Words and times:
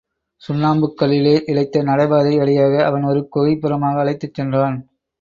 சுண்ணாம்புக் 0.41 0.95
கல்லிலே 1.01 1.43
இழைத்த 1.45 1.83
நடைபாதை 1.83 2.33
வழியாக 2.37 2.83
அவன் 2.85 3.03
ஒரு 3.03 3.29
குகைப்புறமாக 3.35 3.99
அழைத்துச் 3.99 4.33
சென்றான். 4.33 4.77